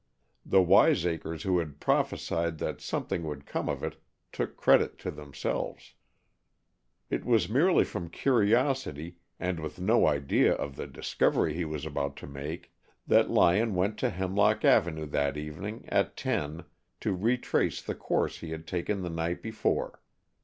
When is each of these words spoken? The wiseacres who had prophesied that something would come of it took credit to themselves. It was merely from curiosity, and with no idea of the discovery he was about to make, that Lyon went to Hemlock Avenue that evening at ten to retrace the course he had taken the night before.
The 0.43 0.63
wiseacres 0.63 1.43
who 1.43 1.59
had 1.59 1.79
prophesied 1.79 2.57
that 2.57 2.81
something 2.81 3.23
would 3.23 3.45
come 3.45 3.69
of 3.69 3.83
it 3.83 3.97
took 4.31 4.57
credit 4.57 4.97
to 5.05 5.11
themselves. 5.11 5.93
It 7.11 7.23
was 7.23 7.47
merely 7.47 7.83
from 7.83 8.09
curiosity, 8.09 9.17
and 9.39 9.59
with 9.59 9.79
no 9.79 10.07
idea 10.07 10.53
of 10.55 10.75
the 10.75 10.87
discovery 10.87 11.53
he 11.53 11.65
was 11.65 11.85
about 11.85 12.15
to 12.17 12.25
make, 12.25 12.73
that 13.05 13.29
Lyon 13.29 13.75
went 13.75 13.99
to 13.99 14.09
Hemlock 14.09 14.65
Avenue 14.65 15.05
that 15.05 15.37
evening 15.37 15.85
at 15.89 16.17
ten 16.17 16.63
to 17.01 17.13
retrace 17.13 17.79
the 17.79 17.93
course 17.93 18.39
he 18.39 18.49
had 18.49 18.65
taken 18.65 19.03
the 19.03 19.09
night 19.11 19.43
before. 19.43 20.01